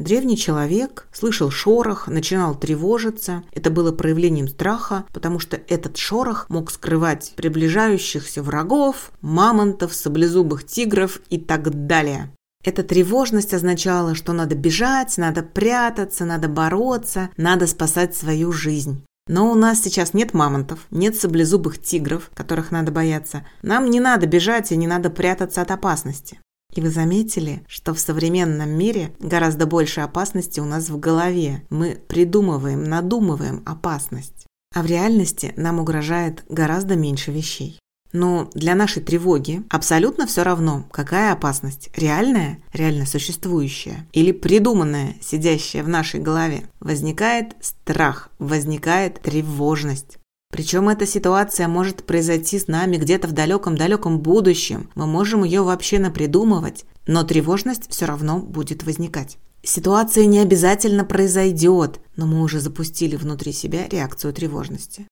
Древний 0.00 0.38
человек 0.38 1.08
слышал 1.12 1.50
шорох, 1.50 2.08
начинал 2.08 2.54
тревожиться. 2.54 3.44
Это 3.52 3.68
было 3.68 3.92
проявлением 3.92 4.48
страха, 4.48 5.04
потому 5.12 5.38
что 5.38 5.60
этот 5.68 5.98
шорох 5.98 6.46
мог 6.48 6.70
скрывать 6.70 7.34
приближающихся 7.36 8.42
врагов, 8.42 9.12
мамонтов, 9.20 9.92
саблезубых 9.92 10.64
тигров 10.64 11.20
и 11.28 11.38
так 11.38 11.86
далее. 11.86 12.32
Эта 12.64 12.82
тревожность 12.82 13.52
означала, 13.52 14.14
что 14.14 14.32
надо 14.32 14.54
бежать, 14.54 15.18
надо 15.18 15.42
прятаться, 15.42 16.24
надо 16.24 16.48
бороться, 16.48 17.28
надо 17.36 17.66
спасать 17.66 18.16
свою 18.16 18.52
жизнь. 18.52 19.04
Но 19.28 19.52
у 19.52 19.54
нас 19.54 19.82
сейчас 19.82 20.14
нет 20.14 20.32
мамонтов, 20.32 20.86
нет 20.90 21.14
саблезубых 21.14 21.78
тигров, 21.78 22.30
которых 22.34 22.70
надо 22.70 22.90
бояться. 22.90 23.46
Нам 23.60 23.90
не 23.90 24.00
надо 24.00 24.26
бежать 24.26 24.72
и 24.72 24.76
не 24.76 24.86
надо 24.86 25.10
прятаться 25.10 25.60
от 25.60 25.70
опасности. 25.70 26.40
И 26.72 26.80
вы 26.80 26.90
заметили, 26.90 27.62
что 27.66 27.94
в 27.94 28.00
современном 28.00 28.70
мире 28.70 29.12
гораздо 29.18 29.66
больше 29.66 30.00
опасности 30.00 30.60
у 30.60 30.64
нас 30.64 30.88
в 30.88 30.98
голове. 30.98 31.64
Мы 31.70 32.00
придумываем, 32.08 32.84
надумываем 32.84 33.62
опасность. 33.66 34.46
А 34.74 34.82
в 34.82 34.86
реальности 34.86 35.52
нам 35.56 35.80
угрожает 35.80 36.44
гораздо 36.48 36.94
меньше 36.94 37.32
вещей. 37.32 37.80
Но 38.12 38.50
для 38.54 38.74
нашей 38.74 39.02
тревоги 39.02 39.62
абсолютно 39.68 40.26
все 40.26 40.42
равно, 40.42 40.84
какая 40.90 41.32
опасность– 41.32 41.90
реальная, 41.96 42.58
реально 42.72 43.06
существующая 43.06 44.06
или 44.12 44.32
придуманная, 44.32 45.14
сидящая 45.20 45.84
в 45.84 45.88
нашей 45.88 46.18
голове. 46.18 46.64
Возникает 46.80 47.54
страх, 47.60 48.30
возникает 48.38 49.22
тревожность. 49.22 50.18
Причем 50.50 50.88
эта 50.88 51.06
ситуация 51.06 51.68
может 51.68 52.04
произойти 52.04 52.58
с 52.58 52.66
нами 52.66 52.96
где-то 52.96 53.28
в 53.28 53.32
далеком-далеком 53.32 54.18
будущем. 54.20 54.90
Мы 54.94 55.06
можем 55.06 55.44
ее 55.44 55.62
вообще 55.62 55.98
напридумывать, 55.98 56.84
но 57.06 57.22
тревожность 57.22 57.90
все 57.90 58.04
равно 58.04 58.40
будет 58.40 58.82
возникать. 58.82 59.38
Ситуация 59.62 60.26
не 60.26 60.38
обязательно 60.38 61.04
произойдет, 61.04 62.00
но 62.16 62.26
мы 62.26 62.42
уже 62.42 62.60
запустили 62.60 63.16
внутри 63.16 63.52
себя 63.52 63.88
реакцию 63.88 64.32
тревожности. 64.32 65.06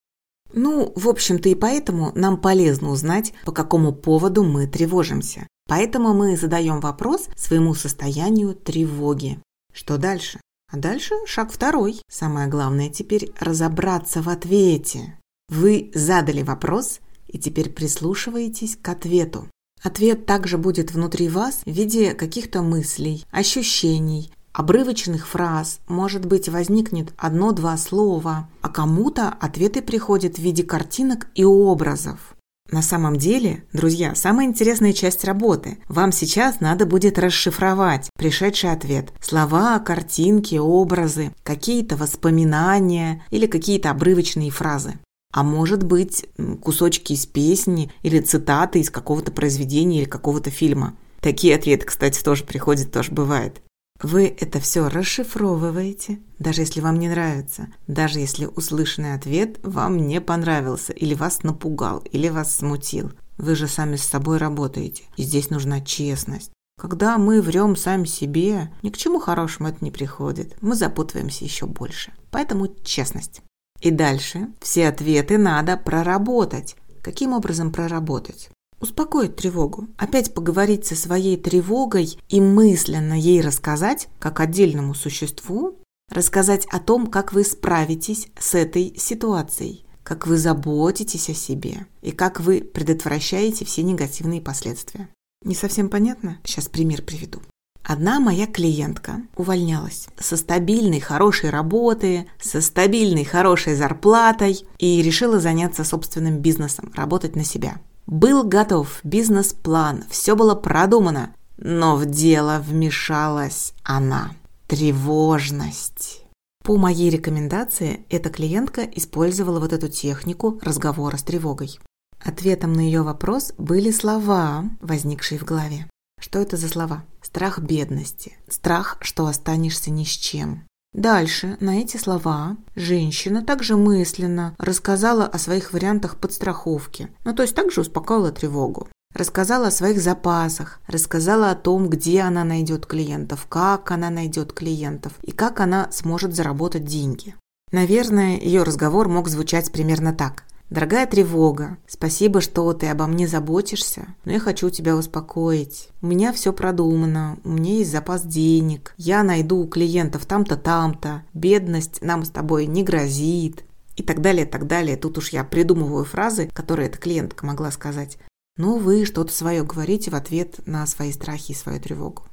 Ну, 0.52 0.92
в 0.96 1.08
общем-то 1.08 1.48
и 1.48 1.54
поэтому 1.54 2.12
нам 2.14 2.40
полезно 2.40 2.90
узнать, 2.90 3.34
по 3.44 3.52
какому 3.52 3.92
поводу 3.92 4.42
мы 4.42 4.66
тревожимся. 4.66 5.46
Поэтому 5.68 6.14
мы 6.14 6.36
задаем 6.36 6.80
вопрос 6.80 7.28
своему 7.36 7.74
состоянию 7.74 8.54
тревоги. 8.54 9.38
Что 9.74 9.98
дальше? 9.98 10.40
А 10.72 10.78
дальше 10.78 11.14
шаг 11.26 11.52
второй. 11.52 12.00
Самое 12.10 12.48
главное 12.48 12.88
теперь 12.88 13.32
разобраться 13.38 14.22
в 14.22 14.30
ответе. 14.30 15.18
Вы 15.48 15.90
задали 15.94 16.42
вопрос 16.42 17.00
и 17.26 17.38
теперь 17.38 17.70
прислушиваетесь 17.70 18.76
к 18.80 18.88
ответу. 18.88 19.48
Ответ 19.82 20.26
также 20.26 20.58
будет 20.58 20.92
внутри 20.92 21.28
вас 21.28 21.60
в 21.64 21.70
виде 21.70 22.12
каких-то 22.14 22.62
мыслей, 22.62 23.24
ощущений, 23.30 24.32
обрывочных 24.52 25.28
фраз, 25.28 25.80
может 25.86 26.26
быть, 26.26 26.48
возникнет 26.48 27.14
одно-два 27.16 27.76
слова, 27.76 28.48
а 28.60 28.68
кому-то 28.68 29.28
ответы 29.28 29.82
приходят 29.82 30.36
в 30.36 30.40
виде 30.40 30.64
картинок 30.64 31.28
и 31.34 31.44
образов. 31.44 32.34
На 32.70 32.82
самом 32.82 33.16
деле, 33.16 33.64
друзья, 33.72 34.14
самая 34.14 34.46
интересная 34.46 34.92
часть 34.92 35.24
работы. 35.24 35.78
Вам 35.88 36.12
сейчас 36.12 36.60
надо 36.60 36.84
будет 36.84 37.18
расшифровать 37.18 38.10
пришедший 38.18 38.72
ответ. 38.72 39.10
Слова, 39.22 39.78
картинки, 39.78 40.56
образы, 40.56 41.32
какие-то 41.44 41.96
воспоминания 41.96 43.24
или 43.30 43.46
какие-то 43.46 43.90
обрывочные 43.90 44.50
фразы. 44.50 44.98
А 45.32 45.42
может 45.42 45.82
быть, 45.82 46.26
кусочки 46.62 47.12
из 47.12 47.26
песни 47.26 47.92
или 48.02 48.20
цитаты 48.20 48.80
из 48.80 48.90
какого-то 48.90 49.30
произведения 49.30 50.00
или 50.00 50.08
какого-то 50.08 50.50
фильма. 50.50 50.96
Такие 51.20 51.54
ответы, 51.54 51.86
кстати, 51.86 52.22
тоже 52.22 52.44
приходят, 52.44 52.90
тоже 52.90 53.12
бывает. 53.12 53.60
Вы 54.00 54.26
это 54.26 54.60
все 54.60 54.88
расшифровываете, 54.88 56.20
даже 56.38 56.62
если 56.62 56.80
вам 56.80 57.00
не 57.00 57.08
нравится, 57.08 57.68
даже 57.88 58.20
если 58.20 58.46
услышанный 58.46 59.14
ответ 59.14 59.58
вам 59.64 59.96
не 59.96 60.20
понравился, 60.20 60.92
или 60.92 61.14
вас 61.14 61.42
напугал, 61.42 61.98
или 62.12 62.28
вас 62.28 62.54
смутил. 62.54 63.10
Вы 63.38 63.56
же 63.56 63.66
сами 63.66 63.96
с 63.96 64.04
собой 64.04 64.38
работаете, 64.38 65.02
и 65.16 65.24
здесь 65.24 65.50
нужна 65.50 65.80
честность. 65.80 66.52
Когда 66.80 67.18
мы 67.18 67.42
врем 67.42 67.74
сами 67.74 68.04
себе, 68.04 68.72
ни 68.82 68.90
к 68.90 68.96
чему 68.96 69.18
хорошему 69.18 69.68
это 69.68 69.78
не 69.80 69.90
приходит. 69.90 70.56
Мы 70.60 70.76
запутываемся 70.76 71.44
еще 71.44 71.66
больше. 71.66 72.12
Поэтому 72.30 72.68
честность. 72.84 73.42
И 73.80 73.90
дальше 73.90 74.48
все 74.60 74.88
ответы 74.88 75.38
надо 75.38 75.76
проработать. 75.76 76.76
Каким 77.02 77.32
образом 77.32 77.72
проработать? 77.72 78.50
Успокоить 78.80 79.36
тревогу, 79.36 79.88
опять 79.96 80.34
поговорить 80.34 80.86
со 80.86 80.94
своей 80.94 81.36
тревогой 81.36 82.18
и 82.28 82.40
мысленно 82.40 83.18
ей 83.18 83.40
рассказать, 83.40 84.08
как 84.20 84.38
отдельному 84.40 84.94
существу, 84.94 85.78
рассказать 86.10 86.66
о 86.66 86.78
том, 86.78 87.08
как 87.08 87.32
вы 87.32 87.44
справитесь 87.44 88.28
с 88.38 88.54
этой 88.54 88.94
ситуацией, 88.96 89.84
как 90.04 90.26
вы 90.26 90.38
заботитесь 90.38 91.28
о 91.28 91.34
себе 91.34 91.86
и 92.02 92.12
как 92.12 92.40
вы 92.40 92.60
предотвращаете 92.60 93.64
все 93.64 93.82
негативные 93.82 94.40
последствия. 94.40 95.08
Не 95.44 95.54
совсем 95.54 95.88
понятно? 95.88 96.38
Сейчас 96.44 96.68
пример 96.68 97.02
приведу. 97.02 97.40
Одна 97.88 98.20
моя 98.20 98.46
клиентка 98.46 99.22
увольнялась 99.34 100.08
со 100.18 100.36
стабильной, 100.36 101.00
хорошей 101.00 101.48
работы, 101.48 102.26
со 102.38 102.60
стабильной, 102.60 103.24
хорошей 103.24 103.74
зарплатой 103.76 104.66
и 104.78 105.00
решила 105.00 105.40
заняться 105.40 105.84
собственным 105.84 106.40
бизнесом, 106.40 106.92
работать 106.94 107.34
на 107.34 107.44
себя. 107.44 107.80
Был 108.06 108.44
готов 108.44 109.00
бизнес-план, 109.04 110.04
все 110.10 110.36
было 110.36 110.54
продумано, 110.54 111.34
но 111.56 111.96
в 111.96 112.04
дело 112.04 112.62
вмешалась 112.62 113.72
она. 113.84 114.32
Тревожность. 114.66 116.26
По 116.62 116.76
моей 116.76 117.08
рекомендации 117.08 118.04
эта 118.10 118.28
клиентка 118.28 118.82
использовала 118.82 119.60
вот 119.60 119.72
эту 119.72 119.88
технику 119.88 120.60
разговора 120.60 121.16
с 121.16 121.22
тревогой. 121.22 121.80
Ответом 122.22 122.74
на 122.74 122.80
ее 122.80 123.00
вопрос 123.00 123.54
были 123.56 123.90
слова, 123.90 124.66
возникшие 124.82 125.38
в 125.38 125.44
голове. 125.44 125.86
Что 126.18 126.40
это 126.40 126.56
за 126.56 126.68
слова? 126.68 127.04
Страх 127.22 127.58
бедности, 127.58 128.36
страх, 128.48 128.98
что 129.00 129.26
останешься 129.26 129.90
ни 129.90 130.04
с 130.04 130.08
чем. 130.10 130.64
Дальше 130.94 131.56
на 131.60 131.80
эти 131.80 131.96
слова 131.96 132.56
женщина 132.74 133.44
также 133.44 133.76
мысленно 133.76 134.54
рассказала 134.58 135.26
о 135.26 135.38
своих 135.38 135.72
вариантах 135.72 136.16
подстраховки, 136.16 137.10
ну 137.24 137.34
то 137.34 137.42
есть 137.42 137.54
также 137.54 137.82
успокоила 137.82 138.32
тревогу. 138.32 138.88
Рассказала 139.14 139.68
о 139.68 139.72
своих 139.72 140.00
запасах, 140.00 140.80
рассказала 140.86 141.50
о 141.50 141.54
том, 141.54 141.88
где 141.88 142.20
она 142.20 142.44
найдет 142.44 142.86
клиентов, 142.86 143.46
как 143.48 143.90
она 143.90 144.10
найдет 144.10 144.52
клиентов 144.52 145.12
и 145.22 145.30
как 145.30 145.60
она 145.60 145.90
сможет 145.92 146.34
заработать 146.34 146.84
деньги. 146.84 147.34
Наверное, 147.70 148.38
ее 148.38 148.62
разговор 148.62 149.08
мог 149.08 149.28
звучать 149.28 149.72
примерно 149.72 150.14
так. 150.14 150.44
Дорогая 150.70 151.06
тревога, 151.06 151.78
спасибо, 151.86 152.42
что 152.42 152.70
ты 152.74 152.88
обо 152.88 153.06
мне 153.06 153.26
заботишься, 153.26 154.14
но 154.26 154.32
я 154.32 154.38
хочу 154.38 154.68
тебя 154.68 154.96
успокоить. 154.96 155.88
У 156.02 156.06
меня 156.06 156.30
все 156.34 156.52
продумано, 156.52 157.38
у 157.42 157.48
меня 157.48 157.76
есть 157.76 157.90
запас 157.90 158.22
денег, 158.22 158.92
я 158.98 159.22
найду 159.22 159.66
клиентов 159.66 160.26
там-то, 160.26 160.56
там-то, 160.56 161.24
бедность 161.32 162.02
нам 162.02 162.22
с 162.22 162.28
тобой 162.28 162.66
не 162.66 162.82
грозит 162.82 163.64
и 163.96 164.02
так 164.02 164.20
далее, 164.20 164.44
так 164.44 164.66
далее. 164.66 164.98
Тут 164.98 165.16
уж 165.16 165.30
я 165.30 165.42
придумываю 165.42 166.04
фразы, 166.04 166.50
которые 166.52 166.88
эта 166.88 166.98
клиентка 166.98 167.46
могла 167.46 167.70
сказать. 167.70 168.18
Но 168.58 168.76
вы 168.76 169.06
что-то 169.06 169.32
свое 169.32 169.64
говорите 169.64 170.10
в 170.10 170.14
ответ 170.14 170.60
на 170.66 170.86
свои 170.86 171.12
страхи 171.12 171.52
и 171.52 171.54
свою 171.54 171.80
тревогу. 171.80 172.24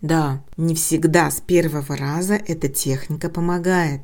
Да, 0.00 0.42
не 0.56 0.74
всегда 0.74 1.30
с 1.30 1.40
первого 1.40 1.96
раза 1.96 2.34
эта 2.34 2.68
техника 2.68 3.28
помогает. 3.28 4.02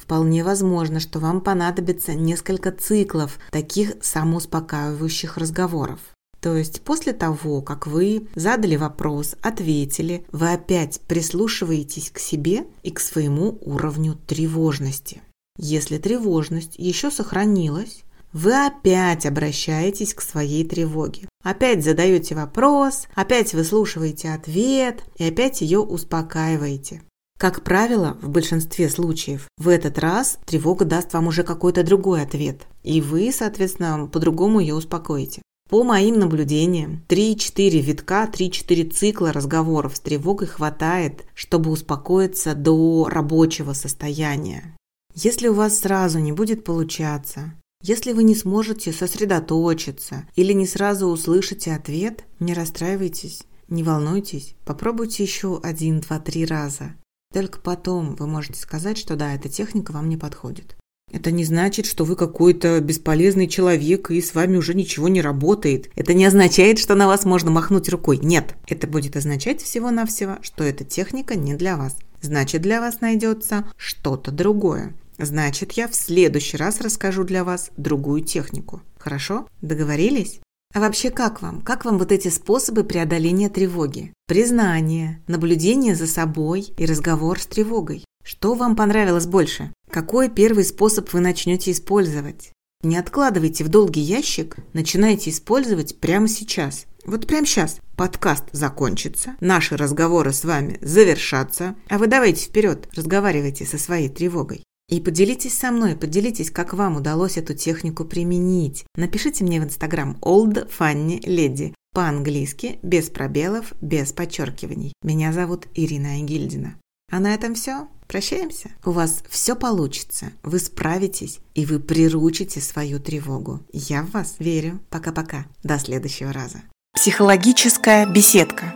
Вполне 0.00 0.42
возможно, 0.42 0.98
что 0.98 1.18
вам 1.18 1.42
понадобится 1.42 2.14
несколько 2.14 2.72
циклов 2.72 3.38
таких 3.50 3.92
самоуспокаивающих 4.00 5.36
разговоров. 5.36 6.00
То 6.40 6.56
есть 6.56 6.80
после 6.80 7.12
того, 7.12 7.60
как 7.60 7.86
вы 7.86 8.26
задали 8.34 8.76
вопрос, 8.76 9.36
ответили, 9.42 10.24
вы 10.32 10.52
опять 10.52 11.00
прислушиваетесь 11.02 12.10
к 12.10 12.18
себе 12.18 12.64
и 12.82 12.90
к 12.90 12.98
своему 12.98 13.58
уровню 13.60 14.18
тревожности. 14.26 15.20
Если 15.58 15.98
тревожность 15.98 16.76
еще 16.78 17.10
сохранилась, 17.10 18.02
вы 18.32 18.54
опять 18.54 19.26
обращаетесь 19.26 20.14
к 20.14 20.22
своей 20.22 20.64
тревоге. 20.66 21.28
Опять 21.44 21.84
задаете 21.84 22.34
вопрос, 22.34 23.06
опять 23.14 23.52
выслушиваете 23.52 24.30
ответ 24.30 25.02
и 25.16 25.24
опять 25.24 25.60
ее 25.60 25.80
успокаиваете. 25.80 27.02
Как 27.40 27.64
правило, 27.64 28.18
в 28.20 28.28
большинстве 28.28 28.90
случаев 28.90 29.48
в 29.56 29.68
этот 29.68 29.98
раз 29.98 30.38
тревога 30.44 30.84
даст 30.84 31.14
вам 31.14 31.28
уже 31.28 31.42
какой-то 31.42 31.82
другой 31.82 32.20
ответ, 32.20 32.66
и 32.82 33.00
вы, 33.00 33.32
соответственно, 33.32 34.06
по-другому 34.12 34.60
ее 34.60 34.74
успокоите. 34.74 35.40
По 35.70 35.82
моим 35.82 36.18
наблюдениям, 36.18 37.02
3-4 37.08 37.80
витка, 37.80 38.30
3-4 38.30 38.90
цикла 38.90 39.32
разговоров 39.32 39.96
с 39.96 40.00
тревогой 40.00 40.48
хватает, 40.48 41.24
чтобы 41.32 41.70
успокоиться 41.70 42.54
до 42.54 43.08
рабочего 43.10 43.72
состояния. 43.72 44.76
Если 45.14 45.48
у 45.48 45.54
вас 45.54 45.78
сразу 45.78 46.18
не 46.18 46.32
будет 46.32 46.62
получаться, 46.62 47.54
если 47.82 48.12
вы 48.12 48.22
не 48.24 48.34
сможете 48.34 48.92
сосредоточиться 48.92 50.28
или 50.36 50.52
не 50.52 50.66
сразу 50.66 51.06
услышите 51.06 51.72
ответ, 51.72 52.26
не 52.38 52.52
расстраивайтесь, 52.52 53.44
не 53.68 53.82
волнуйтесь, 53.82 54.56
попробуйте 54.66 55.22
еще 55.22 55.58
один, 55.62 56.00
два, 56.00 56.18
три 56.18 56.44
раза. 56.44 56.96
Только 57.32 57.60
потом 57.60 58.16
вы 58.16 58.26
можете 58.26 58.58
сказать, 58.58 58.98
что 58.98 59.14
да, 59.16 59.34
эта 59.34 59.48
техника 59.48 59.92
вам 59.92 60.08
не 60.08 60.16
подходит. 60.16 60.76
Это 61.12 61.30
не 61.30 61.44
значит, 61.44 61.86
что 61.86 62.04
вы 62.04 62.16
какой-то 62.16 62.80
бесполезный 62.80 63.48
человек 63.48 64.10
и 64.10 64.20
с 64.20 64.34
вами 64.34 64.56
уже 64.56 64.74
ничего 64.74 65.08
не 65.08 65.20
работает. 65.20 65.90
Это 65.96 66.14
не 66.14 66.24
означает, 66.24 66.78
что 66.78 66.94
на 66.94 67.06
вас 67.06 67.24
можно 67.24 67.50
махнуть 67.50 67.88
рукой. 67.88 68.18
Нет, 68.18 68.54
это 68.68 68.86
будет 68.86 69.16
означать 69.16 69.60
всего-навсего, 69.60 70.38
что 70.42 70.64
эта 70.64 70.84
техника 70.84 71.34
не 71.34 71.54
для 71.54 71.76
вас. 71.76 71.96
Значит, 72.20 72.62
для 72.62 72.80
вас 72.80 73.00
найдется 73.00 73.64
что-то 73.76 74.30
другое. 74.30 74.94
Значит, 75.18 75.72
я 75.72 75.88
в 75.88 75.94
следующий 75.94 76.56
раз 76.56 76.80
расскажу 76.80 77.24
для 77.24 77.44
вас 77.44 77.70
другую 77.76 78.22
технику. 78.22 78.80
Хорошо? 78.98 79.46
Договорились? 79.60 80.40
А 80.72 80.78
вообще 80.78 81.10
как 81.10 81.42
вам? 81.42 81.62
Как 81.62 81.84
вам 81.84 81.98
вот 81.98 82.12
эти 82.12 82.28
способы 82.28 82.84
преодоления 82.84 83.48
тревоги? 83.48 84.12
Признание, 84.28 85.20
наблюдение 85.26 85.96
за 85.96 86.06
собой 86.06 86.72
и 86.76 86.86
разговор 86.86 87.40
с 87.40 87.46
тревогой. 87.46 88.04
Что 88.22 88.54
вам 88.54 88.76
понравилось 88.76 89.26
больше? 89.26 89.72
Какой 89.90 90.28
первый 90.28 90.64
способ 90.64 91.12
вы 91.12 91.20
начнете 91.20 91.72
использовать? 91.72 92.52
Не 92.82 92.96
откладывайте 92.96 93.64
в 93.64 93.68
долгий 93.68 94.00
ящик, 94.00 94.56
начинайте 94.72 95.30
использовать 95.30 95.98
прямо 95.98 96.28
сейчас. 96.28 96.86
Вот 97.04 97.26
прямо 97.26 97.46
сейчас 97.46 97.78
подкаст 97.96 98.44
закончится, 98.52 99.36
наши 99.40 99.76
разговоры 99.76 100.32
с 100.32 100.44
вами 100.44 100.78
завершатся, 100.80 101.74
а 101.88 101.98
вы 101.98 102.06
давайте 102.06 102.46
вперед, 102.46 102.88
разговаривайте 102.94 103.64
со 103.64 103.76
своей 103.76 104.08
тревогой. 104.08 104.62
И 104.90 105.00
поделитесь 105.00 105.56
со 105.56 105.70
мной, 105.70 105.94
поделитесь, 105.94 106.50
как 106.50 106.74
вам 106.74 106.96
удалось 106.96 107.36
эту 107.36 107.54
технику 107.54 108.04
применить. 108.04 108.84
Напишите 108.96 109.44
мне 109.44 109.60
в 109.60 109.64
Инстаграм 109.64 110.18
Old 110.20 110.68
Funny 110.76 111.20
Lady 111.22 111.74
по-английски, 111.94 112.80
без 112.82 113.08
пробелов, 113.08 113.72
без 113.80 114.12
подчеркиваний. 114.12 114.92
Меня 115.02 115.32
зовут 115.32 115.68
Ирина 115.74 116.14
Агильдина. 116.14 116.76
А 117.10 117.20
на 117.20 117.34
этом 117.34 117.54
все. 117.54 117.88
Прощаемся. 118.08 118.70
У 118.84 118.90
вас 118.90 119.22
все 119.28 119.54
получится. 119.54 120.32
Вы 120.42 120.58
справитесь 120.58 121.38
и 121.54 121.64
вы 121.64 121.78
приручите 121.78 122.60
свою 122.60 122.98
тревогу. 122.98 123.60
Я 123.72 124.02
в 124.02 124.10
вас 124.10 124.36
верю. 124.40 124.80
Пока-пока. 124.90 125.46
До 125.62 125.78
следующего 125.78 126.32
раза. 126.32 126.62
Психологическая 126.94 128.06
беседка. 128.06 128.74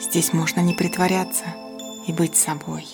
Здесь 0.00 0.32
можно 0.32 0.60
не 0.60 0.74
притворяться 0.74 1.44
и 2.08 2.12
быть 2.12 2.34
собой. 2.34 2.84